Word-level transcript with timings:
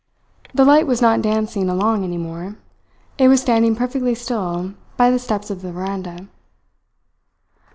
The 0.51 0.65
light 0.65 0.87
was 0.87 0.99
not 0.99 1.21
dancing 1.21 1.69
along 1.69 2.03
any 2.03 2.17
more; 2.17 2.55
it 3.19 3.27
was 3.27 3.39
standing 3.39 3.75
perfectly 3.75 4.15
still 4.15 4.73
by 4.97 5.11
the 5.11 5.19
steps 5.19 5.51
of 5.51 5.61
the 5.61 5.71
veranda. 5.71 6.27